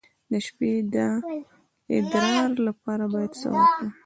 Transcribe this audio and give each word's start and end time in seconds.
د 0.31 0.33
شپې 0.45 0.73
د 0.93 0.95
ادرار 1.95 2.49
لپاره 2.67 3.03
باید 3.13 3.31
څه 3.41 3.47
وکړم؟ 3.53 3.89